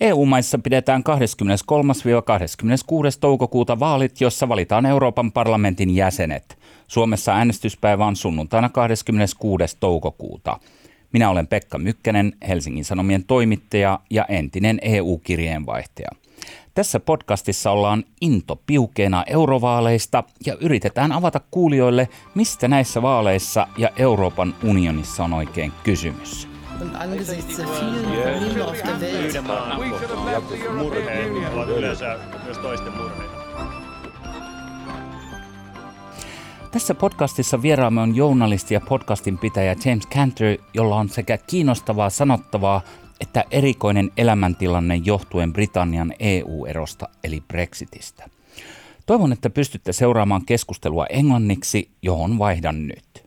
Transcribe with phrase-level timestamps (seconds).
[0.00, 1.04] EU-maissa pidetään 23-26.
[3.20, 6.58] toukokuuta vaalit, jossa valitaan Euroopan parlamentin jäsenet.
[6.86, 9.76] Suomessa äänestyspäivä on sunnuntaina 26.
[9.80, 10.58] toukokuuta.
[11.12, 16.10] Minä olen Pekka Mykkänen, Helsingin Sanomien toimittaja ja entinen EU-kirjeenvaihtaja.
[16.74, 24.54] Tässä podcastissa ollaan into piukeena eurovaaleista ja yritetään avata kuulijoille, mistä näissä vaaleissa ja Euroopan
[24.64, 26.49] unionissa on oikein kysymys.
[26.80, 29.00] Und angesichts der vielen Probleme auf der
[30.74, 32.00] Welt.
[36.70, 42.82] Tässä podcastissa vieraamme on journalisti ja podcastin pitäjä James Cantor, jolla on sekä kiinnostavaa sanottavaa
[43.20, 48.30] että erikoinen elämäntilanne johtuen Britannian EU-erosta eli Brexitistä.
[49.06, 53.24] Toivon, että pystytte seuraamaan keskustelua englanniksi, johon vaihdan nyt.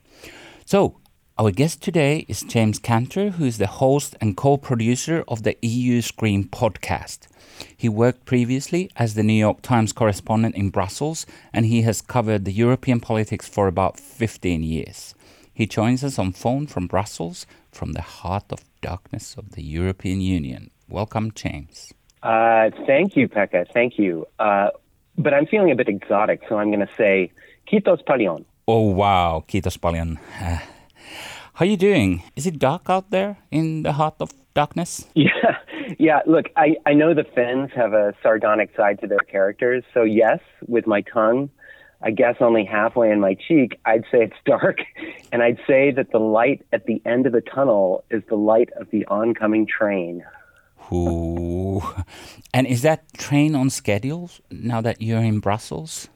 [0.66, 1.03] So,
[1.44, 5.58] Our guest today is James Kanter, who is the host and co producer of the
[5.62, 7.28] EU Scream podcast.
[7.76, 12.46] He worked previously as the New York Times correspondent in Brussels, and he has covered
[12.46, 15.16] the European politics for about 15 years.
[15.54, 20.22] He joins us on phone from Brussels, from the heart of darkness of the European
[20.22, 20.72] Union.
[20.88, 21.94] Welcome, James.
[22.24, 23.68] Uh, thank you, Pekka.
[23.74, 24.26] Thank you.
[24.40, 24.70] Uh,
[25.18, 27.34] but I'm feeling a bit exotic, so I'm going to say
[27.70, 28.46] Kitos Palion.
[28.66, 29.44] Oh, wow.
[29.46, 30.18] Kitos Palion.
[31.54, 32.24] How you doing?
[32.36, 35.06] Is it dark out there in the heart of darkness?
[35.16, 35.58] Yeah,
[36.00, 36.20] yeah.
[36.26, 39.84] Look, I, I know the Finns have a sardonic side to their characters.
[39.94, 41.50] So yes, with my tongue,
[42.02, 44.80] I guess only halfway in my cheek, I'd say it's dark,
[45.32, 48.70] and I'd say that the light at the end of the tunnel is the light
[48.80, 50.24] of the oncoming train.
[50.92, 51.84] Ooh.
[52.56, 56.08] And is that train on schedule now that you're in Brussels?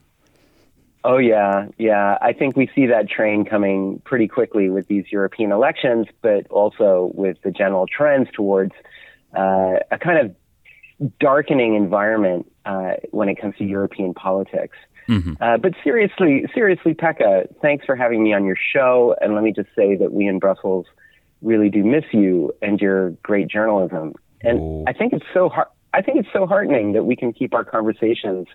[1.10, 2.18] Oh, yeah, yeah.
[2.22, 7.12] I think we see that train coming pretty quickly with these European elections, but also
[7.14, 8.74] with the general trends towards
[9.34, 10.36] uh, a kind of
[11.18, 14.76] darkening environment uh, when it comes to European politics.
[15.08, 15.42] Mm-hmm.
[15.42, 19.16] Uh, but seriously, seriously, Pekka, thanks for having me on your show.
[19.22, 20.88] And let me just say that we in Brussels
[21.42, 24.14] really do miss you and your great journalism.
[24.42, 24.84] And Ooh.
[24.86, 25.68] I think it's so hard.
[25.94, 28.48] I think it's so heartening that we can keep our conversations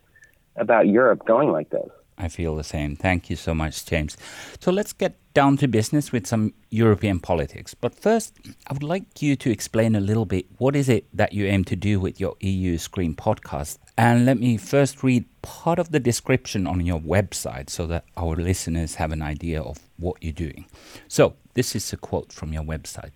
[0.54, 1.88] about Europe going like this.
[2.22, 2.94] I feel the same.
[2.94, 4.16] Thank you so much, James.
[4.60, 7.74] So let's get down to business with some European politics.
[7.74, 8.34] But first,
[8.68, 11.64] I would like you to explain a little bit what is it that you aim
[11.64, 13.78] to do with your EU Scream podcast.
[13.98, 18.36] And let me first read part of the description on your website so that our
[18.36, 20.66] listeners have an idea of what you're doing.
[21.08, 23.10] So, this is a quote from your website.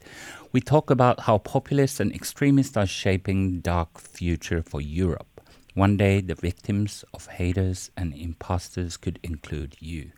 [0.52, 5.35] We talk about how populists and extremists are shaping dark future for Europe.
[5.76, 10.12] One day, the victims of haters and imposters could include you.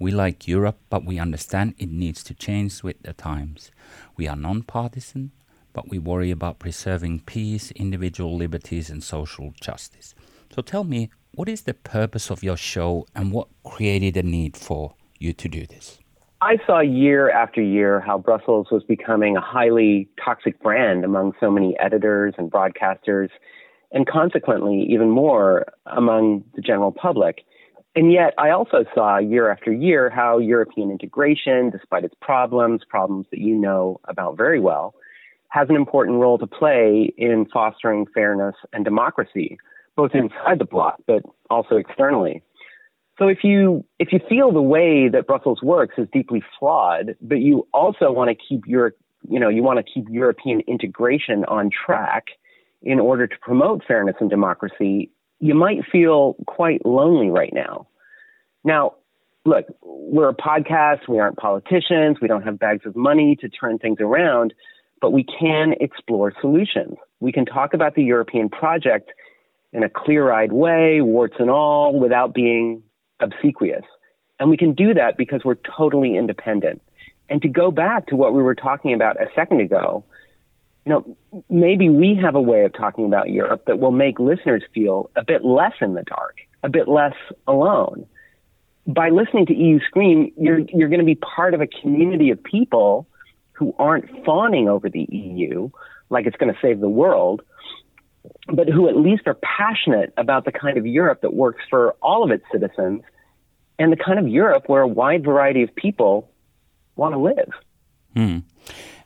[0.00, 3.70] We like Europe, but we understand it needs to change with the times.
[4.16, 5.30] We are non-partisan,
[5.72, 10.16] but we worry about preserving peace, individual liberties, and social justice.
[10.52, 14.56] So tell me, what is the purpose of your show and what created a need
[14.56, 16.00] for you to do this?
[16.40, 21.48] I saw year after year how Brussels was becoming a highly toxic brand among so
[21.48, 23.28] many editors and broadcasters
[23.92, 27.44] and consequently even more among the general public.
[27.96, 33.26] And yet, I also saw year after year how European integration, despite its problems, problems
[33.30, 34.94] that you know about very well,
[35.48, 39.58] has an important role to play in fostering fairness and democracy,
[39.96, 42.42] both inside the bloc, but also externally.
[43.18, 47.40] So if you if you feel the way that Brussels works is deeply flawed, but
[47.40, 48.94] you also want to keep your
[49.28, 52.26] you know you want to keep European integration on track,
[52.82, 57.86] in order to promote fairness and democracy, you might feel quite lonely right now.
[58.64, 58.94] Now,
[59.44, 63.78] look, we're a podcast, we aren't politicians, we don't have bags of money to turn
[63.78, 64.54] things around,
[65.00, 66.96] but we can explore solutions.
[67.20, 69.10] We can talk about the European project
[69.72, 72.82] in a clear eyed way, warts and all, without being
[73.20, 73.84] obsequious.
[74.38, 76.82] And we can do that because we're totally independent.
[77.28, 80.04] And to go back to what we were talking about a second ago,
[80.84, 81.16] you know,
[81.48, 85.24] maybe we have a way of talking about Europe that will make listeners feel a
[85.24, 87.14] bit less in the dark, a bit less
[87.46, 88.06] alone.
[88.86, 92.42] By listening to EU Scream, you're, you're going to be part of a community of
[92.42, 93.06] people
[93.52, 95.70] who aren't fawning over the EU
[96.08, 97.42] like it's going to save the world,
[98.52, 102.24] but who at least are passionate about the kind of Europe that works for all
[102.24, 103.02] of its citizens
[103.78, 106.30] and the kind of Europe where a wide variety of people
[106.96, 107.50] want to live.
[108.14, 108.38] Hmm.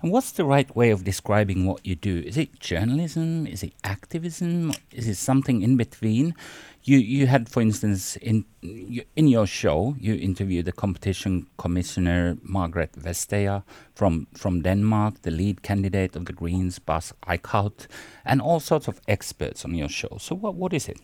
[0.04, 2.18] And what's the right way of describing what you do?
[2.26, 3.46] Is it journalism?
[3.46, 4.74] Is it activism?
[4.92, 6.34] Is it something in between?
[6.82, 8.44] You you had, for instance, in
[9.16, 13.62] in your show, you interviewed the competition commissioner Margrethe Vestager
[13.94, 17.86] from from Denmark, the lead candidate of the Greens, Bas Eickhout,
[18.26, 20.18] and all sorts of experts on your show.
[20.20, 21.00] So what what is it?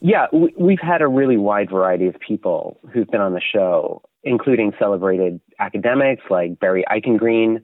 [0.00, 4.72] Yeah, we've had a really wide variety of people who've been on the show, including
[4.78, 7.62] celebrated academics like Barry Eichengreen,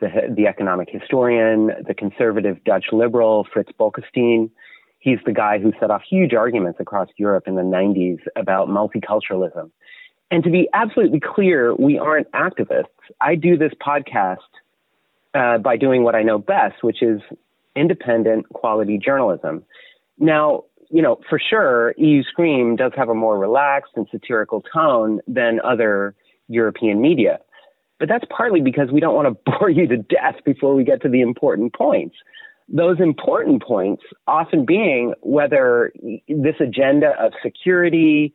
[0.00, 4.50] the, the economic historian, the conservative Dutch liberal Frits Bolkestein.
[4.98, 9.70] He's the guy who set off huge arguments across Europe in the 90s about multiculturalism.
[10.30, 12.86] And to be absolutely clear, we aren't activists.
[13.20, 14.36] I do this podcast
[15.34, 17.20] uh, by doing what I know best, which is
[17.74, 19.64] independent quality journalism.
[20.18, 25.20] Now, you know, for sure, EU Scream does have a more relaxed and satirical tone
[25.26, 26.14] than other
[26.48, 27.38] European media.
[27.98, 31.02] But that's partly because we don't want to bore you to death before we get
[31.02, 32.16] to the important points.
[32.68, 35.92] Those important points often being whether
[36.28, 38.32] this agenda of security,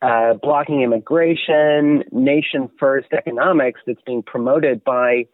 [0.00, 5.26] uh, blocking immigration, nation first economics that's being promoted by,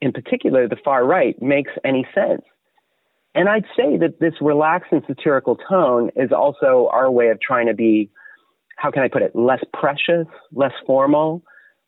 [0.00, 2.42] in particular, the far right makes any sense.
[3.36, 7.66] And I'd say that this relaxed and satirical tone is also our way of trying
[7.66, 8.10] to be,
[8.76, 11.42] how can I put it, less precious, less formal,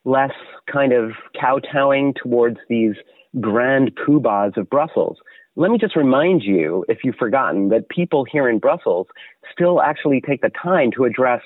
[0.05, 0.33] less
[0.71, 2.95] kind of kowtowing towards these
[3.41, 5.17] grand poobahs of Brussels.
[5.57, 9.07] Let me just remind you, if you've forgotten, that people here in Brussels
[9.51, 11.41] still actually take the time to address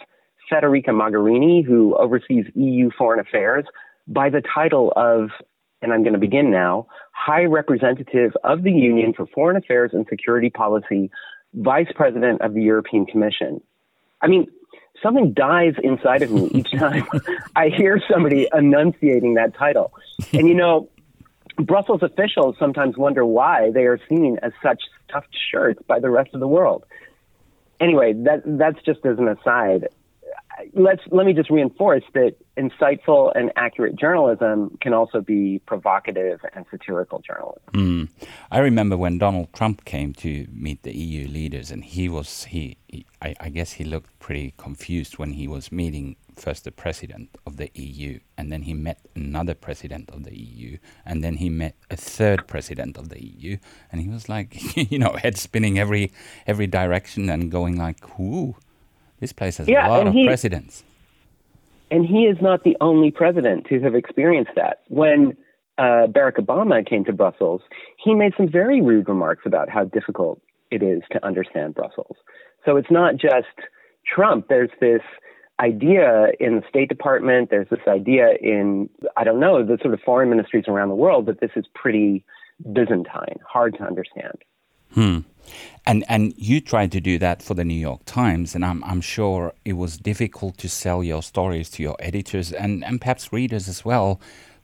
[0.50, 3.64] Federica Mogherini, who oversees EU foreign affairs,
[4.08, 5.30] by the title of
[5.82, 10.06] and I'm going to begin now, High Representative of the Union for Foreign Affairs and
[10.08, 11.10] Security Policy,
[11.54, 13.60] Vice President of the European Commission.
[14.20, 14.46] I mean,
[15.02, 17.06] something dies inside of me each time
[17.56, 19.92] I hear somebody enunciating that title.
[20.32, 20.88] And you know,
[21.56, 26.30] Brussels officials sometimes wonder why they are seen as such stuffed shirts by the rest
[26.34, 26.84] of the world.
[27.80, 29.88] Anyway, that that's just as an aside
[30.74, 36.66] let's let me just reinforce that insightful and accurate journalism can also be provocative and
[36.70, 37.62] satirical journalism.
[37.72, 38.08] Mm.
[38.50, 42.76] I remember when Donald Trump came to meet the EU leaders, and he was he,
[42.88, 47.36] he I, I, guess he looked pretty confused when he was meeting first the president
[47.46, 51.48] of the EU, and then he met another president of the EU, and then he
[51.48, 53.56] met a third president of the EU,
[53.90, 56.12] and he was like, you know, head spinning every
[56.46, 58.56] every direction and going like, whoo
[59.22, 60.82] this place has yeah, a lot of he, presidents.
[61.92, 64.82] And he is not the only president to have experienced that.
[64.88, 65.36] When
[65.78, 67.62] uh, Barack Obama came to Brussels,
[68.02, 70.42] he made some very rude remarks about how difficult
[70.72, 72.16] it is to understand Brussels.
[72.64, 73.54] So it's not just
[74.04, 74.48] Trump.
[74.48, 75.02] There's this
[75.60, 80.00] idea in the State Department, there's this idea in, I don't know, the sort of
[80.00, 82.24] foreign ministries around the world that this is pretty
[82.72, 84.38] Byzantine, hard to understand.
[84.94, 85.18] Hmm.
[85.86, 89.00] And and you tried to do that for the New York Times, and I'm I'm
[89.00, 93.68] sure it was difficult to sell your stories to your editors and, and perhaps readers
[93.68, 94.20] as well.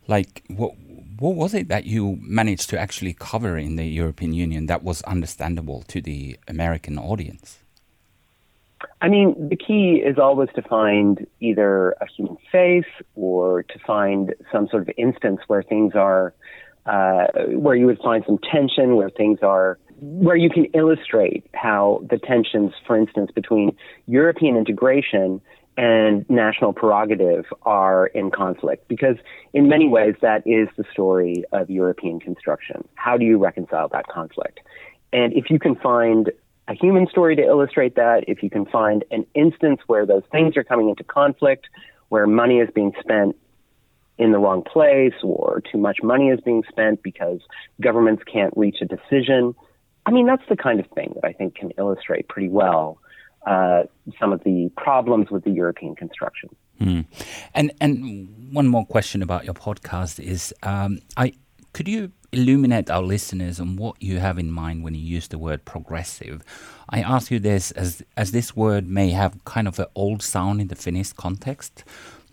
[0.07, 0.75] Like what
[1.19, 5.03] what was it that you managed to actually cover in the European Union that was
[5.03, 7.59] understandable to the American audience?
[9.01, 12.85] I mean, the key is always to find either a human face
[13.17, 16.33] or to find some sort of instance where things are,
[16.87, 22.05] uh, where you would find some tension, where things are where you can illustrate how
[22.09, 25.41] the tensions, for instance, between European integration
[25.77, 28.89] and national prerogative are in conflict.
[28.89, 29.17] Because
[29.53, 32.87] in many ways, that is the story of European construction.
[32.95, 34.61] How do you reconcile that conflict?
[35.13, 36.31] And if you can find
[36.67, 40.57] a human story to illustrate that, if you can find an instance where those things
[40.57, 41.67] are coming into conflict,
[42.09, 43.37] where money is being spent
[44.19, 47.41] in the wrong place or too much money is being spent because
[47.81, 49.55] governments can't reach a decision,
[50.09, 52.99] I mean, that's the kind of thing that I think can illustrate pretty well
[53.47, 53.83] uh,
[54.19, 56.49] some of the problems with the European construction.
[56.81, 57.05] Mm.
[57.55, 61.35] And and one more question about your podcast is, um, I
[61.75, 65.37] could you illuminate our listeners on what you have in mind when you use the
[65.37, 66.43] word progressive?
[66.89, 70.63] I ask you this as as this word may have kind of an old sound
[70.63, 71.85] in the Finnish context,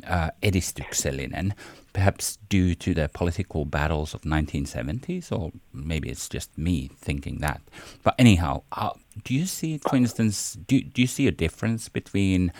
[0.07, 1.53] uh, edistyksellinen,
[1.93, 7.61] perhaps due to the political battles of 1970s, or maybe it's just me thinking that.
[8.03, 8.91] But anyhow, uh,
[9.23, 12.51] do you see, for instance, do, do you see a difference between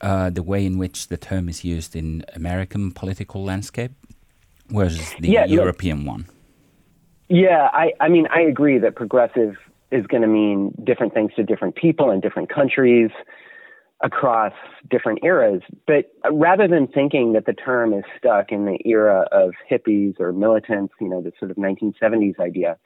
[0.00, 3.92] uh, the way in which the term is used in American political landscape
[4.68, 6.26] versus the yeah, European look, one?
[7.28, 9.56] Yeah, I, I mean, I agree that progressive
[9.90, 13.10] is going to mean different things to different people in different countries.
[14.02, 14.52] Across
[14.90, 15.62] different eras.
[15.86, 20.32] But rather than thinking that the term is stuck in the era of hippies or
[20.32, 22.76] militants, you know, the sort of 1970s idea,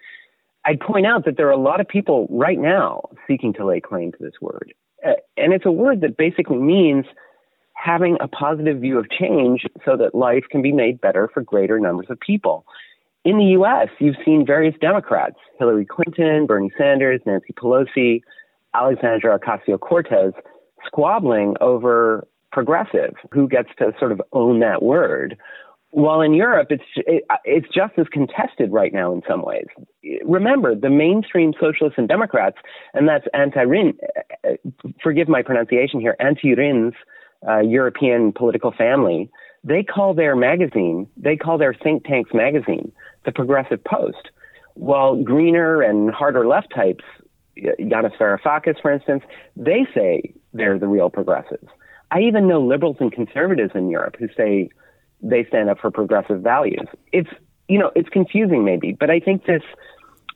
[0.65, 3.81] I'd point out that there are a lot of people right now seeking to lay
[3.81, 4.75] claim to this word.
[5.07, 7.07] Uh, and it's a word that basically means
[7.75, 11.79] having a positive view of change so that life can be made better for greater
[11.79, 12.67] numbers of people.
[13.25, 18.23] In the US, you've seen various Democrats, Hillary Clinton, Bernie Sanders, Nancy Pelosi,
[18.75, 20.33] Alexandra Ocasio Cortez,
[20.85, 25.37] squabbling over progressive, who gets to sort of own that word.
[25.91, 29.67] While in Europe, it's it, it's just as contested right now in some ways.
[30.25, 32.57] Remember, the mainstream socialists and Democrats,
[32.93, 34.59] and that's Antti Rinne,
[35.03, 36.95] forgive my pronunciation here, Antti Rinne's
[37.47, 39.31] uh, European political family.
[39.65, 42.93] They call their magazine, they call their think tank's magazine,
[43.25, 44.31] the Progressive Post.
[44.75, 47.05] While greener and harder left types,
[47.57, 49.23] Yanis Varoufakis, for instance,
[49.57, 51.69] they say they're the real progressives.
[52.11, 54.71] I even know liberals and conservatives in Europe who say
[55.23, 56.87] they stand up for progressive values.
[57.13, 57.31] It's
[57.69, 59.63] you know it's confusing maybe, but I think this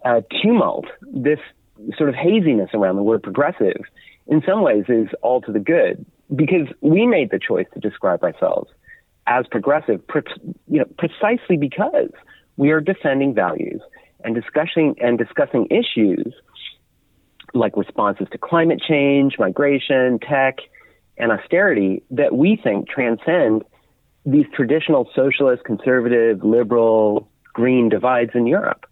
[0.05, 1.39] uh, tumult, this
[1.97, 3.83] sort of haziness around the word progressive,
[4.27, 8.23] in some ways is all to the good because we made the choice to describe
[8.23, 8.71] ourselves
[9.27, 10.01] as progressive,
[10.69, 12.11] you know, precisely because
[12.57, 13.81] we are defending values
[14.25, 16.35] and discussing and discussing issues
[17.55, 20.59] like responses to climate change, migration, tech,
[21.17, 23.65] and austerity that we think transcend
[24.25, 28.87] these traditional socialist, conservative, liberal, green divides in Europe.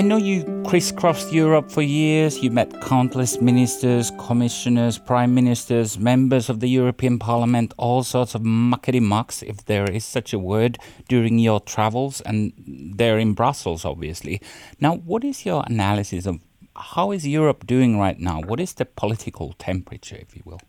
[0.00, 2.42] I know you crisscrossed Europe for years.
[2.42, 8.40] You met countless ministers, commissioners, prime ministers, members of the European Parliament, all sorts of
[8.40, 10.78] muckety mucks, if there is such a word,
[11.08, 12.54] during your travels, and
[12.96, 14.40] they're in Brussels, obviously.
[14.80, 16.40] Now, what is your analysis of
[16.74, 18.40] how is Europe doing right now?
[18.40, 20.62] What is the political temperature, if you will?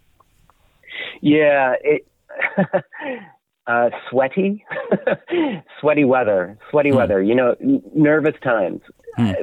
[1.21, 2.05] Yeah, it,
[3.71, 4.65] uh, sweaty,
[5.79, 6.95] sweaty weather, sweaty mm.
[6.95, 7.21] weather.
[7.21, 7.55] You know,
[7.95, 8.81] nervous times.
[9.17, 9.33] Uh,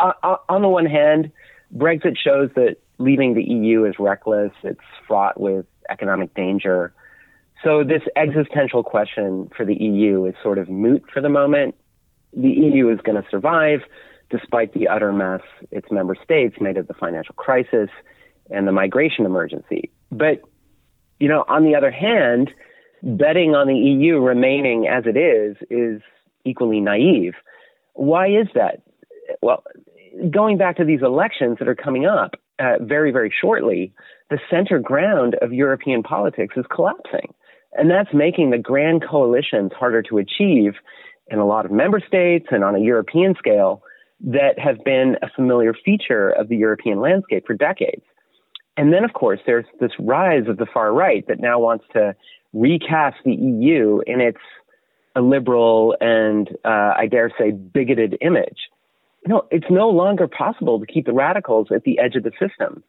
[0.00, 1.30] uh, on the one hand,
[1.76, 4.52] Brexit shows that leaving the EU is reckless.
[4.62, 6.94] It's fraught with economic danger.
[7.62, 11.74] So this existential question for the EU is sort of moot for the moment.
[12.34, 13.80] The EU is going to survive
[14.30, 17.90] despite the utter mess its member states made of the financial crisis
[18.50, 19.90] and the migration emergency.
[20.10, 20.42] But,
[21.20, 22.50] you know, on the other hand,
[23.04, 26.00] betting on the EU remaining as it is is
[26.44, 27.34] equally naive.
[27.92, 28.82] Why is that?
[29.42, 29.62] Well,
[30.30, 33.92] going back to these elections that are coming up uh, very, very shortly,
[34.30, 37.34] the center ground of European politics is collapsing.
[37.72, 40.74] And that's making the grand coalitions harder to achieve
[41.28, 43.82] in a lot of member states and on a European scale
[44.20, 48.04] that have been a familiar feature of the European landscape for decades.
[48.76, 52.14] And then, of course, there's this rise of the far right that now wants to
[52.54, 54.38] recast the EU in its
[55.16, 58.58] liberal and uh, I dare say bigoted image.
[59.26, 62.82] Know, it's no longer possible to keep the radicals at the edge of the system.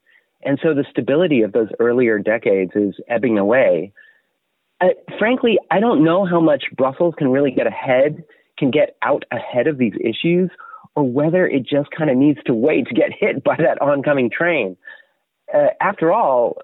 [0.43, 3.93] And so the stability of those earlier decades is ebbing away.
[4.81, 8.23] Uh, frankly, I don't know how much Brussels can really get ahead,
[8.57, 10.51] can get out ahead of these issues,
[10.95, 14.29] or whether it just kind of needs to wait to get hit by that oncoming
[14.29, 14.75] train.
[15.53, 16.57] Uh, after all,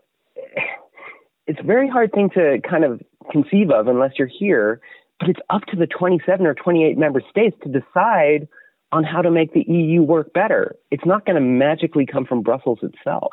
[1.52, 4.82] it's a very hard thing to kind of conceive of unless you're here
[5.22, 8.48] but it's up to the 27 or 28 member states to decide
[8.92, 10.76] on how to make the EU work better.
[10.90, 13.32] It's not going to magically come from Brussels itself.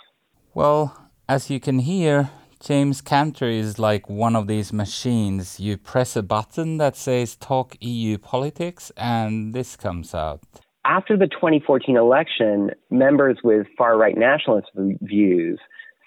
[0.54, 5.58] Well, as you can hear, James Kanter is like one of these machines.
[5.58, 10.42] You press a button that says talk EU politics, and this comes out.
[10.84, 15.58] After the 2014 election, members with far right nationalist views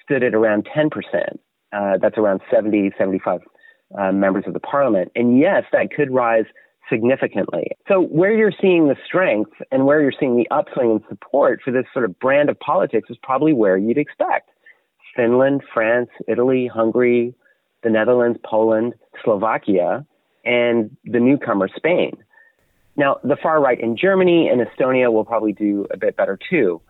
[0.04, 0.92] stood at around 10%.
[1.74, 3.42] Uh, that's around 70, 75
[3.98, 5.12] uh, members of the parliament.
[5.16, 6.46] And yes, that could rise
[6.90, 7.72] significantly.
[7.88, 11.72] So where you're seeing the strength and where you're seeing the upswing in support for
[11.72, 14.50] this sort of brand of politics is probably where you'd expect.
[15.16, 17.34] Finland, France, Italy, Hungary,
[17.84, 20.06] the Netherlands, Poland, Slovakia,
[20.46, 22.18] and the newcomer Spain.
[22.98, 26.82] Now, the far right in Germany and Estonia will probably do a bit better too.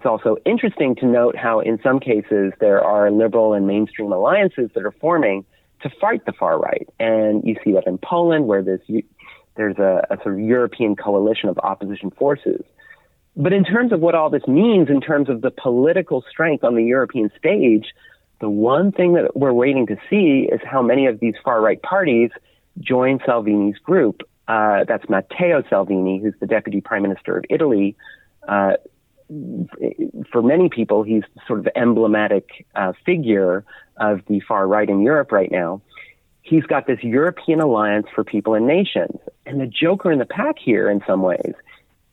[0.00, 4.70] It's also interesting to note how, in some cases, there are liberal and mainstream alliances
[4.74, 5.44] that are forming
[5.82, 6.88] to fight the far right.
[6.98, 8.80] And you see that in Poland, where there's,
[9.56, 12.62] there's a, a sort of European coalition of opposition forces.
[13.36, 16.76] But in terms of what all this means, in terms of the political strength on
[16.76, 17.92] the European stage,
[18.40, 21.82] the one thing that we're waiting to see is how many of these far right
[21.82, 22.30] parties
[22.78, 24.22] join Salvini's group.
[24.48, 27.98] Uh, that's Matteo Salvini, who's the deputy prime minister of Italy,
[28.48, 28.76] uh,
[30.32, 33.64] for many people, he's sort of emblematic uh, figure
[33.96, 35.80] of the far right in Europe right now.
[36.42, 39.18] He's got this European alliance for people and nations.
[39.46, 41.54] And the joker in the pack here, in some ways,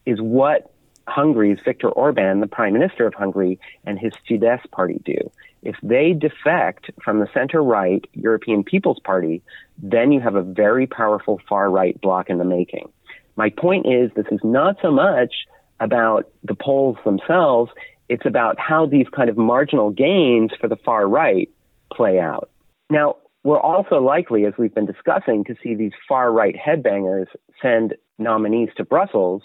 [0.05, 0.71] is what
[1.07, 5.31] Hungary's Viktor Orban, the prime minister of Hungary, and his Fidesz party do.
[5.63, 9.41] If they defect from the center right European People's Party,
[9.81, 12.89] then you have a very powerful far right bloc in the making.
[13.35, 15.33] My point is, this is not so much
[15.79, 17.71] about the polls themselves,
[18.09, 21.49] it's about how these kind of marginal gains for the far right
[21.93, 22.49] play out.
[22.89, 27.27] Now, we're also likely, as we've been discussing, to see these far right headbangers
[27.61, 29.41] send nominees to Brussels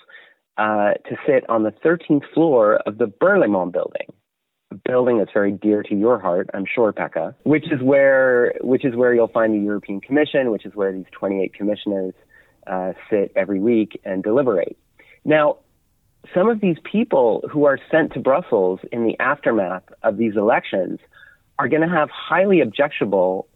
[0.58, 4.06] uh, to sit on the 13th floor of the Berlaymont building,
[4.70, 8.84] a building that's very dear to your heart, I'm sure, Pekka, which is where which
[8.84, 12.14] is where you'll find the European Commission, which is where these 28 commissioners
[12.66, 14.76] uh, sit every week and deliberate.
[15.24, 15.58] Now,
[16.34, 21.00] some of these people who are sent to Brussels in the aftermath of these elections
[21.58, 23.48] are going to have highly objectionable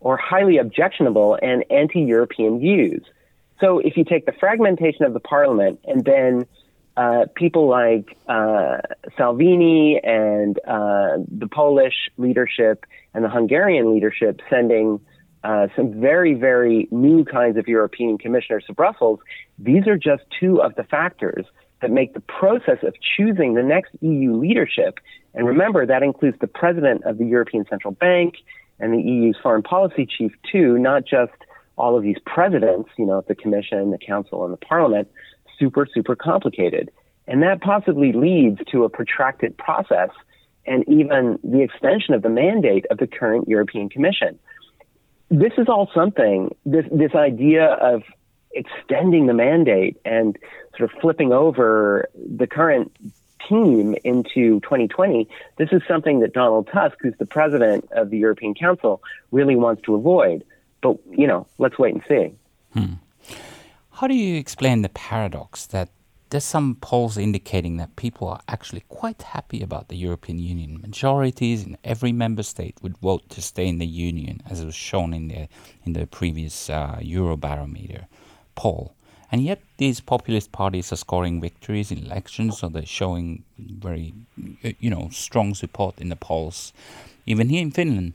[0.00, 3.02] or highly objectionable and anti-European views.
[3.60, 6.46] So if you take the fragmentation of the parliament and then
[6.96, 8.78] uh, people like uh,
[9.16, 12.84] Salvini and uh, the Polish leadership
[13.14, 15.00] and the Hungarian leadership sending
[15.42, 19.20] uh, some very, very new kinds of European commissioners to Brussels,
[19.58, 21.46] these are just two of the factors
[21.80, 24.98] that make the process of choosing the next EU leadership,
[25.34, 28.34] and remember that includes the president of the European Central Bank
[28.78, 31.32] and the EU's foreign policy chief too, not just
[31.76, 35.08] all of these presidents, you know, the Commission, the Council, and the Parliament,
[35.58, 36.90] super, super complicated.
[37.26, 40.10] And that possibly leads to a protracted process
[40.66, 44.38] and even the extension of the mandate of the current European Commission.
[45.30, 48.02] This is all something, this, this idea of
[48.52, 50.38] extending the mandate and
[50.76, 52.92] sort of flipping over the current
[53.48, 58.54] team into 2020, this is something that Donald Tusk, who's the president of the European
[58.54, 60.44] Council, really wants to avoid.
[60.82, 62.34] But, you know, let's wait and see.
[62.72, 62.94] Hmm.
[63.90, 65.90] How do you explain the paradox that
[66.30, 70.80] there's some polls indicating that people are actually quite happy about the European Union.
[70.80, 75.12] Majorities in every member state would vote to stay in the Union, as was shown
[75.12, 75.48] in the
[75.84, 78.06] in the previous uh, Eurobarometer
[78.54, 78.94] poll.
[79.32, 84.12] And yet, these populist parties are scoring victories in elections, so they're showing very,
[84.80, 86.72] you know, strong support in the polls,
[87.26, 88.14] even here in Finland.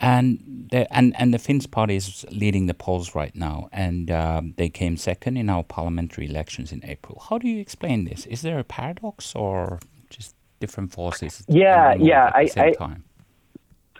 [0.00, 4.54] And the, and and the Finns party is leading the polls right now, and um,
[4.56, 7.20] they came second in our parliamentary elections in April.
[7.28, 8.24] How do you explain this?
[8.26, 11.42] Is there a paradox, or just different forces?
[11.48, 12.30] Yeah, yeah.
[12.32, 12.96] I, I,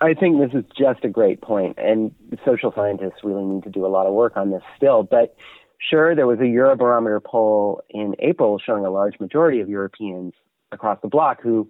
[0.00, 2.12] I think this is just a great point, and
[2.44, 5.02] social scientists really need to do a lot of work on this still.
[5.02, 5.34] But
[5.78, 10.34] Sure, there was a Eurobarometer poll in April showing a large majority of Europeans
[10.72, 11.68] across the bloc who,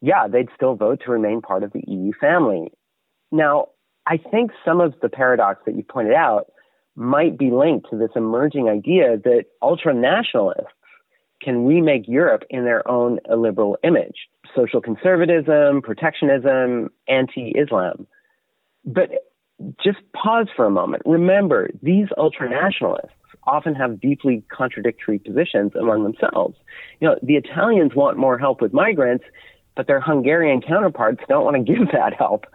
[0.00, 2.72] yeah, they'd still vote to remain part of the EU family.
[3.30, 3.68] Now,
[4.06, 6.46] I think some of the paradox that you pointed out
[6.96, 10.72] might be linked to this emerging idea that ultra nationalists
[11.42, 18.06] can remake Europe in their own illiberal image social conservatism, protectionism, anti Islam.
[18.84, 19.10] But
[19.82, 21.02] just pause for a moment.
[21.06, 26.56] Remember, these ultra nationalists often have deeply contradictory positions among themselves.
[27.00, 29.24] You know, the Italians want more help with migrants,
[29.76, 32.46] but their Hungarian counterparts don't want to give that help.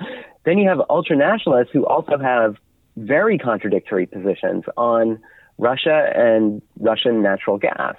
[0.46, 2.56] Then you have ultranationalists who also have
[2.96, 5.20] very contradictory positions on
[5.58, 7.96] Russia and Russian natural gas.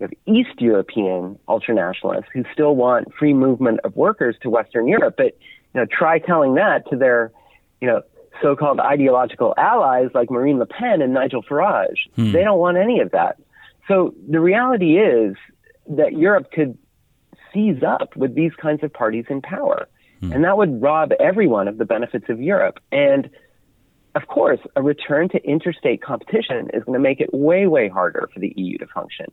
[0.00, 5.14] You have East European ultranationalists who still want free movement of workers to Western Europe,
[5.18, 5.36] but
[5.74, 7.30] you know, try telling that to their,
[7.80, 8.02] you know,
[8.40, 12.08] so-called ideological allies like Marine Le Pen and Nigel Farage.
[12.16, 12.32] Hmm.
[12.32, 13.36] They don't want any of that.
[13.88, 15.36] So the reality is
[15.88, 16.78] that Europe could
[17.52, 19.86] seize up with these kinds of parties in power.
[20.20, 20.32] Hmm.
[20.32, 22.78] And that would rob everyone of the benefits of Europe.
[22.90, 23.28] And
[24.14, 28.28] of course, a return to interstate competition is going to make it way, way harder
[28.32, 29.26] for the EU to function.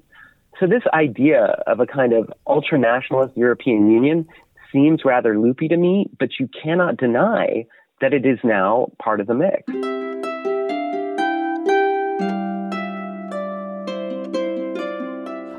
[0.59, 4.27] So this idea of a kind of ultranationalist European Union
[4.73, 7.67] seems rather loopy to me, but you cannot deny
[8.01, 9.61] that it is now part of the mix.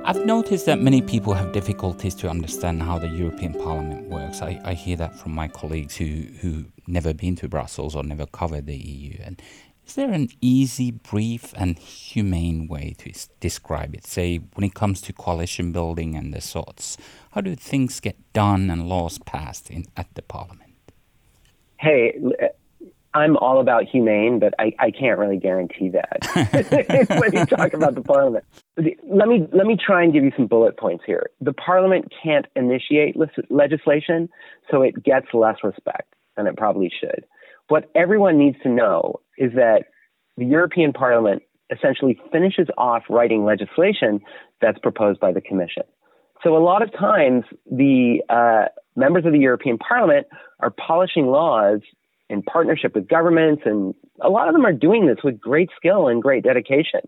[0.05, 4.43] I've noticed that many people have difficulties to understand how the European Parliament works.
[4.43, 8.27] I, I hear that from my colleagues who who never been to Brussels or never
[8.27, 9.19] covered the EU.
[9.23, 9.41] And
[9.89, 14.07] is there an easy, brief, and humane way to describe it?
[14.07, 16.97] Say, when it comes to coalition building and the sorts,
[17.33, 20.69] how do things get done and laws passed in at the Parliament?
[21.79, 22.49] hey, eh,
[23.15, 27.95] I'm all about humane, but I, I can't really guarantee that when you talk about
[27.95, 28.45] the parliament.
[28.77, 31.31] Let me let me try and give you some bullet points here.
[31.41, 33.17] The parliament can't initiate
[33.49, 34.29] legislation,
[34.71, 37.25] so it gets less respect than it probably should.
[37.69, 39.85] What everyone needs to know is that
[40.37, 44.21] the European Parliament essentially finishes off writing legislation
[44.61, 45.83] that's proposed by the Commission.
[46.43, 50.27] So a lot of times the uh, members of the European Parliament
[50.61, 51.81] are polishing laws
[52.31, 56.09] in partnership with governments, and a lot of them are doing this with great skill
[56.09, 57.01] and great dedication.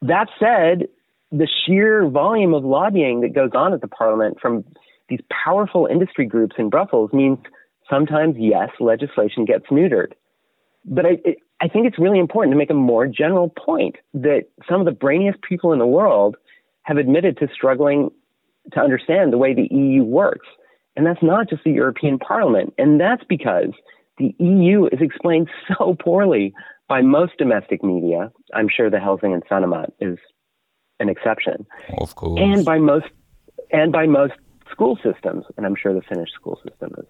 [0.00, 0.88] That said,
[1.30, 4.64] the sheer volume of lobbying that goes on at the Parliament from
[5.08, 7.38] these powerful industry groups in Brussels means
[7.90, 10.12] sometimes, yes, legislation gets neutered.
[10.84, 11.18] But I,
[11.60, 14.92] I think it's really important to make a more general point that some of the
[14.92, 16.36] brainiest people in the world
[16.82, 18.10] have admitted to struggling
[18.72, 20.46] to understand the way the EU works.
[20.96, 22.74] And that's not just the European Parliament.
[22.78, 23.70] And that's because
[24.18, 26.52] the EU is explained so poorly
[26.88, 28.30] by most domestic media.
[28.54, 30.18] I'm sure the Helsingin Sanomat is
[31.00, 31.66] an exception.
[31.98, 32.40] Of course.
[32.40, 33.06] And by most
[33.70, 34.34] and by most
[34.70, 37.06] school systems, and I'm sure the Finnish school system is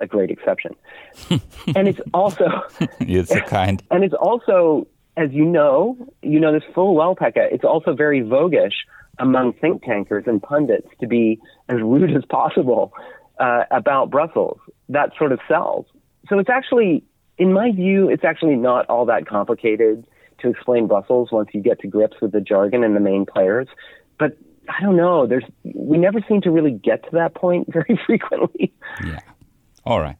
[0.00, 0.74] a great exception.
[1.30, 2.44] and it's also
[3.00, 3.82] it's a kind.
[3.90, 7.52] And it's also, as you know, you know this full well, Pekka.
[7.52, 8.74] It's also very voguish
[9.18, 12.92] among think tankers and pundits to be as rude as possible
[13.38, 14.58] uh, about Brussels.
[14.88, 15.86] That sort of sells.
[16.28, 17.04] So it's actually,
[17.38, 20.06] in my view, it's actually not all that complicated
[20.40, 23.68] to explain Brussels once you get to grips with the jargon and the main players.
[24.18, 24.36] But
[24.68, 25.26] I don't know.
[25.26, 28.72] There's we never seem to really get to that point very frequently.
[29.04, 29.20] Yeah.
[29.84, 30.16] All right.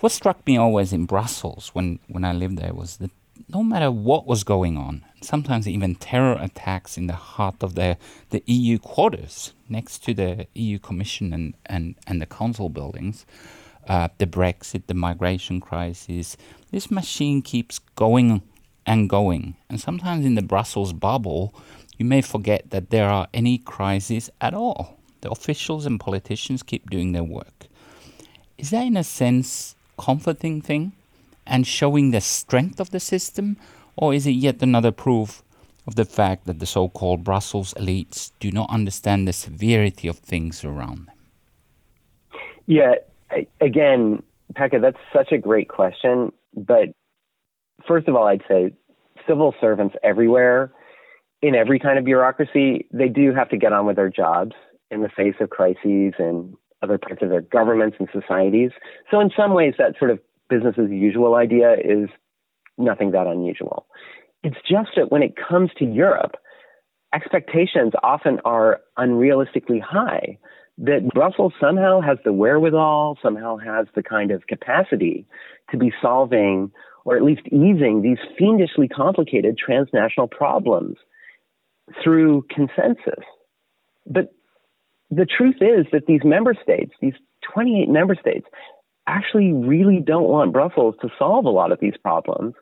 [0.00, 3.10] What struck me always in Brussels when, when I lived there was that
[3.48, 7.96] no matter what was going on, sometimes even terror attacks in the heart of the,
[8.30, 13.26] the EU quarters next to the EU Commission and, and, and the council buildings,
[13.88, 16.36] uh, the Brexit, the migration crisis,
[16.70, 18.42] this machine keeps going
[18.86, 19.56] and going.
[19.68, 21.54] And sometimes in the Brussels bubble,
[21.98, 24.98] you may forget that there are any crises at all.
[25.20, 27.66] The officials and politicians keep doing their work.
[28.58, 30.92] Is that, in a sense, comforting thing
[31.46, 33.56] and showing the strength of the system,
[33.96, 35.42] or is it yet another proof
[35.86, 40.64] of the fact that the so-called Brussels elites do not understand the severity of things
[40.64, 41.16] around them?
[42.66, 42.94] Yeah,
[43.60, 44.22] again,
[44.54, 46.32] Pekka, that's such a great question.
[46.56, 46.94] But
[47.86, 48.72] first of all, I'd say
[49.26, 50.72] civil servants everywhere,
[51.42, 54.52] in every kind of bureaucracy, they do have to get on with their jobs
[54.90, 58.70] in the face of crises and other parts of their governments and societies.
[59.10, 60.18] So, in some ways, that sort of
[60.48, 62.08] business as usual idea is
[62.78, 63.86] nothing that unusual.
[64.42, 66.36] It's just that when it comes to Europe,
[67.14, 70.38] expectations often are unrealistically high.
[70.76, 75.24] That Brussels somehow has the wherewithal, somehow has the kind of capacity
[75.70, 76.72] to be solving
[77.04, 80.96] or at least easing these fiendishly complicated transnational problems
[82.02, 83.24] through consensus.
[84.06, 84.32] But
[85.10, 87.14] the truth is that these member states, these
[87.52, 88.46] 28 member states,
[89.06, 92.54] actually really don't want Brussels to solve a lot of these problems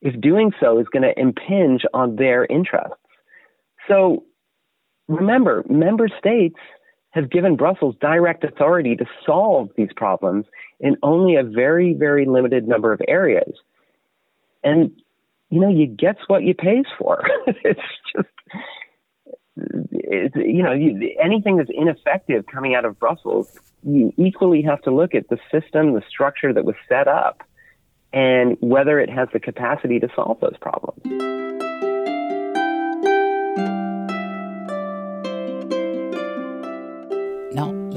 [0.00, 2.96] if doing so is going to impinge on their interests.
[3.86, 4.24] So
[5.08, 6.56] remember, member states
[7.10, 10.46] have given Brussels direct authority to solve these problems
[10.78, 13.52] in only a very, very limited number of areas.
[14.62, 14.92] And,
[15.50, 17.24] you know, you get what you pays for.
[17.46, 17.80] it's
[18.14, 18.28] just,
[19.92, 24.90] it's, you know, you, anything that's ineffective coming out of Brussels, you equally have to
[24.90, 27.42] look at the system, the structure that was set up,
[28.12, 31.00] and whether it has the capacity to solve those problems.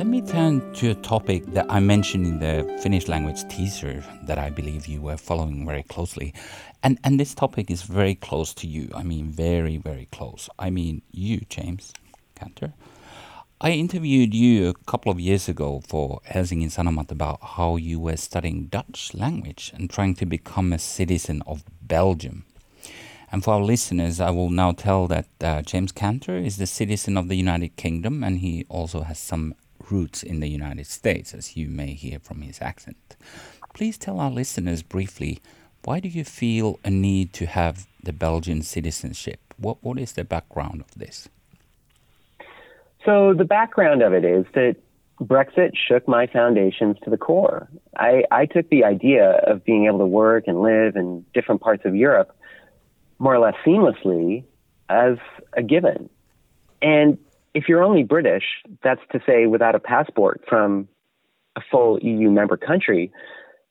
[0.04, 4.38] Let me turn to a topic that I mentioned in the Finnish language teaser that
[4.38, 6.34] I believe you were following very closely.
[6.84, 8.90] And, and this topic is very close to you.
[8.94, 10.50] I mean, very, very close.
[10.60, 11.94] I mean, you, James
[12.36, 12.74] Kanter.
[13.62, 18.18] I interviewed you a couple of years ago for Helsingin Sanomat about how you were
[18.18, 22.44] studying Dutch language and trying to become a citizen of Belgium.
[23.32, 27.16] And for our listeners, I will now tell that uh, James Kanter is the citizen
[27.16, 29.56] of the United Kingdom and he also has some
[29.92, 33.16] roots in the United States, as you may hear from his accent.
[33.74, 35.40] Please tell our listeners briefly
[35.86, 39.40] why do you feel a need to have the Belgian citizenship?
[39.58, 41.28] What, what is the background of this?
[43.06, 44.78] So, the background of it is that
[45.22, 47.68] Brexit shook my foundations to the core.
[47.98, 51.84] I, I took the idea of being able to work and live in different parts
[51.86, 52.36] of Europe
[53.20, 54.44] more or less seamlessly
[54.90, 55.18] as
[55.54, 56.10] a given.
[56.82, 57.18] And
[57.54, 58.44] if you're only British,
[58.84, 60.88] that's to say without a passport from
[61.56, 63.12] a full EU member country,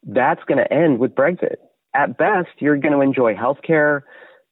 [0.05, 1.57] that's going to end with Brexit.
[1.95, 4.05] at best, you're going to enjoy health care,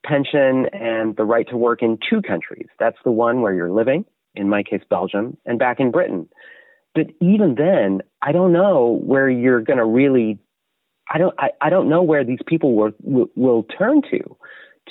[0.05, 2.67] pension, and the right to work in two countries.
[2.79, 6.29] That's the one where you're living, in my case, Belgium, and back in Britain.
[6.95, 10.39] But even then, I don't know where you're going to really.
[11.13, 11.35] I don't.
[11.39, 14.37] I, I don't know where these people will, will, will turn to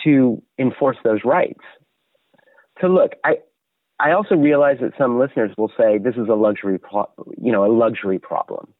[0.03, 1.59] to enforce those rights.
[2.81, 3.39] So look, I
[3.99, 7.65] I also realize that some listeners will say this is a luxury, pro- you know,
[7.65, 8.73] a luxury problem.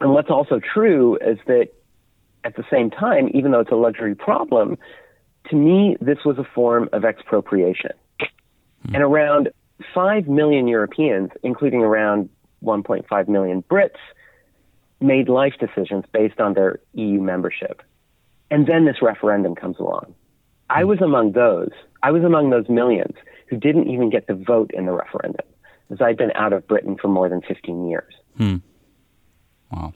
[0.00, 1.68] And what's also true is that
[2.44, 4.78] at the same time, even though it's a luxury problem,
[5.50, 7.92] to me, this was a form of expropriation.
[8.88, 8.94] Mm.
[8.94, 9.48] And around
[9.94, 12.28] 5 million Europeans, including around
[12.62, 13.90] 1.5 million Brits,
[15.00, 17.82] made life decisions based on their EU membership.
[18.50, 20.14] And then this referendum comes along.
[20.70, 21.70] I was among those.
[22.02, 23.14] I was among those millions
[23.48, 25.46] who didn't even get to vote in the referendum,
[25.90, 28.14] as I'd been out of Britain for more than 15 years.
[28.36, 28.56] Hmm.
[29.70, 29.92] Wow.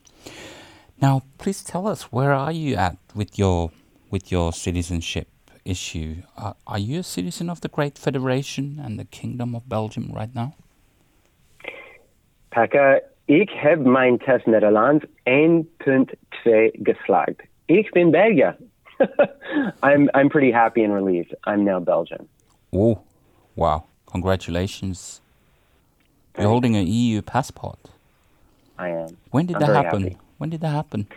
[1.01, 3.71] Now, please tell us where are you at with your
[4.11, 5.29] with your citizenship
[5.65, 6.23] issue?
[6.37, 10.35] Uh, are you a citizen of the Great Federation and the Kingdom of Belgium right
[10.35, 10.55] now?
[12.51, 17.43] Pekka, ik heb mijn test Nederlands 1.2 geslaagd.
[17.65, 18.57] Ik ben België.
[19.83, 21.35] I'm I'm pretty happy and relieved.
[21.47, 22.29] I'm now Belgian.
[22.71, 22.99] Oh,
[23.59, 23.85] wow!
[24.07, 25.21] Congratulations!
[26.39, 27.79] You're holding an EU passport.
[28.79, 29.17] I am.
[29.33, 30.03] When did I'm that happen?
[30.05, 30.19] Happy.
[30.39, 31.09] When did that happen?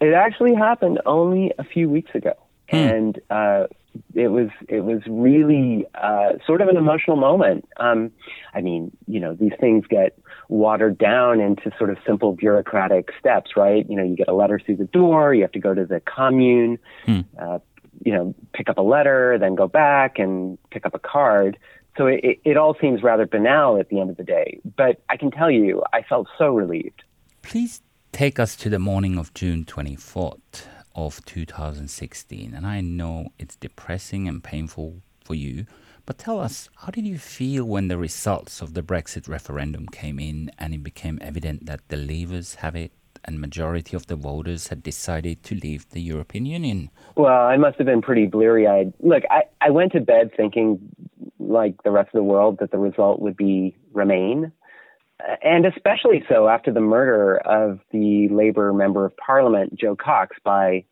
[0.00, 2.34] It actually happened only a few weeks ago,
[2.68, 2.76] hmm.
[2.76, 3.66] and uh,
[4.14, 7.68] it was it was really uh, sort of an emotional moment.
[7.76, 8.10] Um,
[8.52, 13.52] I mean, you know, these things get watered down into sort of simple bureaucratic steps,
[13.56, 13.88] right?
[13.88, 16.00] You know, you get a letter through the door, you have to go to the
[16.00, 17.20] commune, hmm.
[17.38, 17.60] uh,
[18.04, 21.58] you know, pick up a letter, then go back and pick up a card.
[21.96, 24.60] So it, it all seems rather banal at the end of the day.
[24.76, 27.02] But I can tell you, I felt so relieved.
[27.42, 32.54] Please take us to the morning of June 24th of 2016.
[32.54, 35.66] And I know it's depressing and painful for you,
[36.04, 40.18] but tell us, how did you feel when the results of the Brexit referendum came
[40.18, 42.92] in and it became evident that the Leavers have it
[43.24, 46.90] and majority of the voters had decided to leave the European Union?
[47.16, 48.92] Well, I must have been pretty bleary eyed.
[49.00, 50.80] Look, I, I went to bed thinking,
[51.38, 54.52] like the rest of the world, that the result would be Remain
[55.42, 60.84] and especially so after the murder of the Labour member of Parliament, Jo Cox, by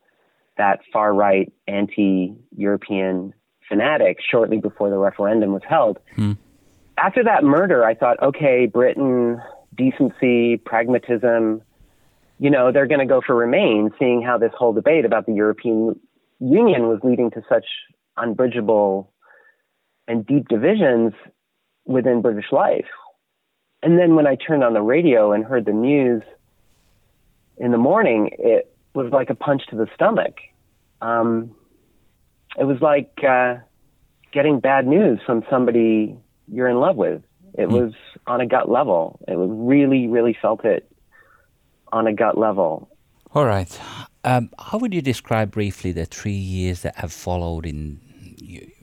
[0.57, 3.33] that far right anti European
[3.67, 5.99] fanatic shortly before the referendum was held.
[6.15, 6.33] Hmm.
[6.97, 9.41] After that murder, I thought, okay, Britain,
[9.75, 11.61] decency, pragmatism,
[12.41, 15.33] you know, they're going to go for Remain, seeing how this whole debate about the
[15.33, 15.99] European
[16.39, 17.65] Union was leading to such
[18.17, 19.13] unbridgeable
[20.07, 21.13] and deep divisions
[21.85, 22.87] within British life.
[23.83, 26.23] And then when I turned on the radio and heard the news
[27.57, 30.37] in the morning, it was like a punch to the stomach.
[30.99, 31.55] Um,
[32.57, 33.57] it was like uh,
[34.33, 36.17] getting bad news from somebody
[36.51, 37.21] you're in love with.
[37.53, 37.71] It mm.
[37.71, 37.93] was
[38.25, 39.19] on a gut level.
[39.27, 40.90] It was really, really felt it
[41.91, 42.89] on a gut level.
[43.33, 43.79] All right.
[44.23, 47.99] Um, how would you describe briefly the three years that have followed in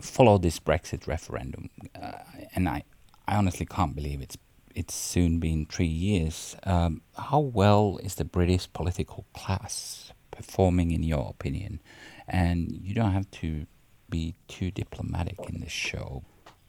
[0.01, 1.71] followed this Brexit referendum?
[2.01, 2.13] Uh,
[2.55, 2.85] and I,
[3.27, 4.37] I honestly can't believe it's
[4.75, 6.57] it's soon been three years.
[6.65, 11.81] Um, how well is the British political class performing, in your opinion?
[12.29, 13.67] And you don't have to
[14.09, 16.23] be too diplomatic in this show.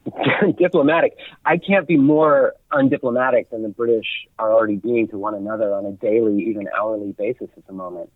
[0.58, 1.18] diplomatic.
[1.46, 4.08] I can't be more undiplomatic than the British
[4.38, 8.10] are already being to one another on a daily, even hourly basis at the moment.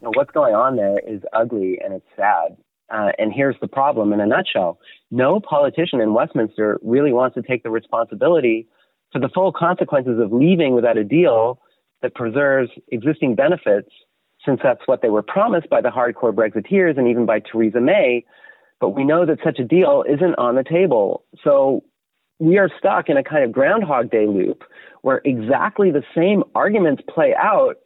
[0.00, 2.56] You know, what's going on there is ugly and it's sad.
[2.90, 4.78] Uh, and here's the problem in a nutshell
[5.10, 8.68] no politician in Westminster really wants to take the responsibility
[9.12, 11.60] for the full consequences of leaving without a deal
[12.02, 13.88] that preserves existing benefits,
[14.44, 18.24] since that's what they were promised by the hardcore Brexiteers and even by Theresa May.
[18.84, 21.24] But we know that such a deal isn't on the table.
[21.42, 21.84] So
[22.38, 24.62] we are stuck in a kind of Groundhog Day loop
[25.00, 27.76] where exactly the same arguments play out,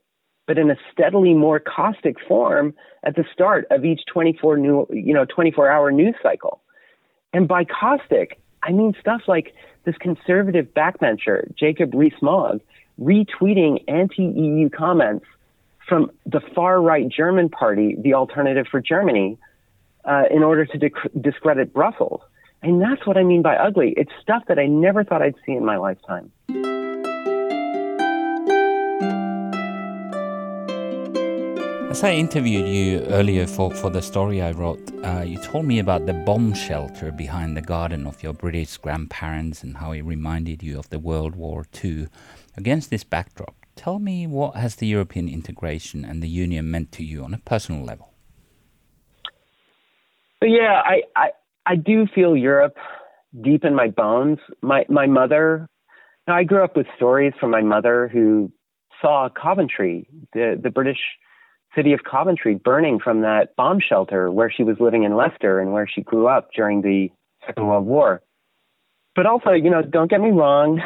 [0.48, 5.14] but in a steadily more caustic form at the start of each 24 new, you
[5.14, 6.62] know, 24 hour news cycle.
[7.32, 12.60] And by caustic, I mean stuff like this conservative backbencher, Jacob Rees-Mogg,
[13.00, 15.26] retweeting anti-EU comments
[15.88, 19.38] from the far-right German party, the Alternative for Germany,
[20.04, 22.20] uh, in order to dec- discredit Brussels.
[22.62, 23.94] And that's what I mean by ugly.
[23.96, 26.32] It's stuff that I never thought I'd see in my lifetime.
[31.90, 35.78] As I interviewed you earlier for, for the story I wrote, uh, you told me
[35.78, 40.62] about the bomb shelter behind the garden of your British grandparents and how it reminded
[40.62, 42.08] you of the World War II.
[42.56, 47.04] Against this backdrop, Tell me what has the European integration and the Union meant to
[47.04, 48.07] you on a personal level?
[50.42, 51.30] Yeah, I, I,
[51.66, 52.76] I do feel Europe
[53.42, 54.38] deep in my bones.
[54.62, 55.68] My, my mother,
[56.26, 58.52] I grew up with stories from my mother who
[59.00, 60.98] saw Coventry, the, the British
[61.74, 65.72] city of Coventry, burning from that bomb shelter where she was living in Leicester and
[65.72, 67.08] where she grew up during the
[67.46, 68.22] Second World War.
[69.14, 70.80] But also, you know, don't get me wrong,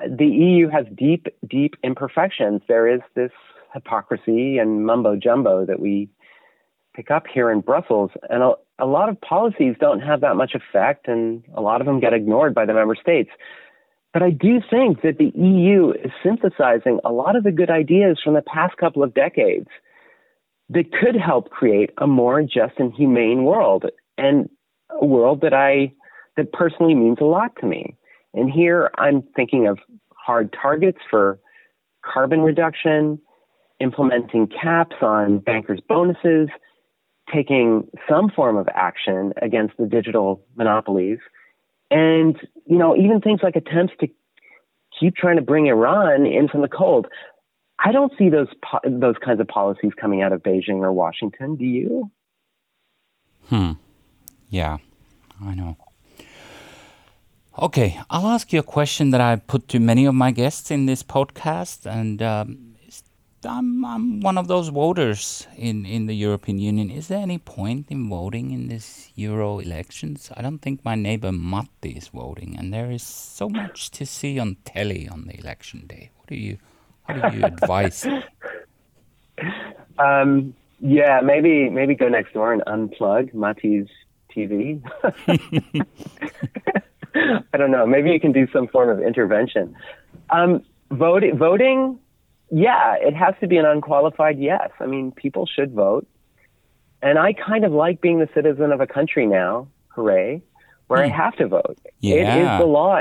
[0.00, 2.62] the EU has deep, deep imperfections.
[2.68, 3.30] There is this
[3.72, 6.08] hypocrisy and mumbo jumbo that we
[6.94, 8.10] pick up here in Brussels.
[8.28, 8.42] And
[8.78, 12.12] a, lot of policies don't have that much effect, and a lot of them get
[12.12, 13.30] ignored by the member states.
[14.12, 18.18] But I do think that the EU is synthesizing a lot of the good ideas
[18.22, 19.68] from the past couple of decades
[20.70, 23.84] that could help create a more just and humane world
[24.18, 24.48] and
[24.90, 25.92] a world that I
[26.36, 27.96] that personally means a lot to me.
[28.34, 29.78] And here I'm thinking of
[30.14, 31.38] hard targets for
[32.04, 33.18] carbon reduction,
[33.80, 36.48] implementing caps on bankers' bonuses,
[37.32, 41.18] taking some form of action against the digital monopolies,
[41.90, 42.36] and
[42.66, 44.08] you know even things like attempts to
[44.98, 47.06] keep trying to bring Iran in from the cold.
[47.78, 51.56] I don't see those po- those kinds of policies coming out of Beijing or Washington.
[51.56, 52.10] Do you?
[53.48, 53.72] Hmm.
[54.48, 54.78] Yeah,
[55.44, 55.76] I know.
[57.58, 60.86] Okay, I'll ask you a question that I put to many of my guests in
[60.86, 62.75] this podcast, and um,
[63.46, 66.90] I'm, I'm one of those voters in, in the European Union.
[66.90, 70.30] Is there any point in voting in this Euro elections?
[70.36, 74.38] I don't think my neighbor Matti is voting, and there is so much to see
[74.38, 76.10] on telly on the election day.
[76.16, 76.58] What do you,
[77.04, 78.06] how do you advise?
[79.98, 83.88] Um, yeah, maybe maybe go next door and unplug Matti's
[84.34, 84.82] TV.
[87.52, 87.86] I don't know.
[87.86, 89.74] Maybe you can do some form of intervention.
[90.30, 91.98] Um, voting, voting,
[92.50, 94.70] yeah, it has to be an unqualified yes.
[94.80, 96.06] I mean, people should vote,
[97.02, 99.68] and I kind of like being the citizen of a country now.
[99.88, 100.42] Hooray!
[100.88, 101.14] Where I hmm.
[101.14, 101.78] have to vote.
[102.00, 102.14] Yeah.
[102.14, 103.00] It is the law.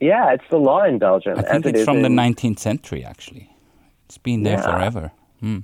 [0.00, 1.38] Yeah, it's the law in Belgium.
[1.38, 3.50] I think it's from the 19th century, actually.
[4.06, 4.62] It's been there yeah.
[4.62, 5.12] forever.
[5.40, 5.58] Hmm.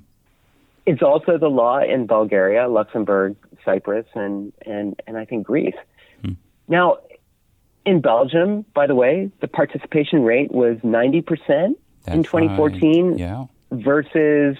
[0.84, 5.76] It's also the law in Bulgaria, Luxembourg, Cyprus, and and and I think Greece.
[6.22, 6.32] Hmm.
[6.68, 6.98] Now,
[7.84, 11.74] in Belgium, by the way, the participation rate was 90%
[12.06, 13.18] in 2014 right.
[13.18, 13.44] yeah.
[13.70, 14.56] versus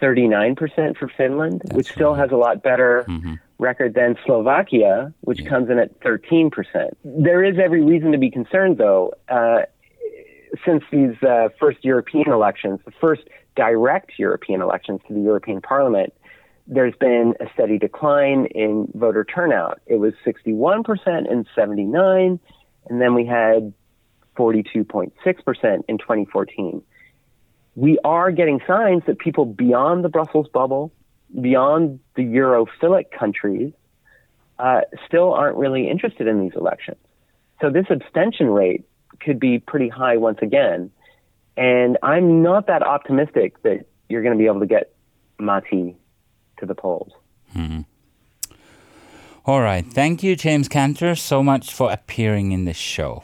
[0.00, 2.20] 39% for Finland, That's which still right.
[2.20, 3.34] has a lot better mm-hmm.
[3.58, 5.48] record than Slovakia, which yeah.
[5.48, 6.50] comes in at 13%.
[7.04, 9.62] There is every reason to be concerned, though, uh,
[10.64, 13.22] since these uh, first European elections, the first
[13.56, 16.12] direct European elections to the European Parliament,
[16.66, 19.80] there's been a steady decline in voter turnout.
[19.86, 22.40] It was 61% in 79,
[22.88, 23.72] and then we had
[24.36, 25.12] 42.6%
[25.88, 26.82] in 2014.
[27.74, 30.92] We are getting signs that people beyond the Brussels bubble,
[31.40, 33.72] beyond the Europhilic countries,
[34.58, 36.98] uh, still aren't really interested in these elections.
[37.60, 38.84] So this abstention rate
[39.20, 40.90] could be pretty high once again.
[41.56, 44.94] And I'm not that optimistic that you're going to be able to get
[45.38, 45.96] Matti
[46.58, 47.12] to the polls.
[47.54, 47.82] Mm-hmm.
[49.44, 49.86] All right.
[49.86, 53.22] Thank you, James Kanter, so much for appearing in this show.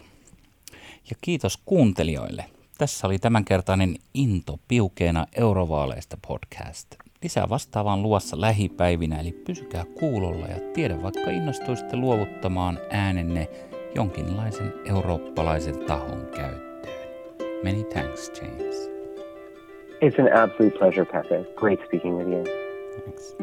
[1.13, 2.45] Ja kiitos kuuntelijoille.
[2.79, 6.95] Tässä oli tämänkertainen Into piukeena eurovaaleista podcast.
[7.23, 13.49] Lisää vastaavaan luossa lähipäivinä, eli pysykää kuulolla ja tiedä vaikka innostuisitte luovuttamaan äänenne
[13.95, 16.97] jonkinlaisen eurooppalaisen tahon käyttöön.
[17.65, 18.91] Many thanks, James.
[20.05, 21.45] It's an absolute pleasure, Pepe.
[21.57, 22.45] Great speaking with you.
[23.05, 23.37] Thanks.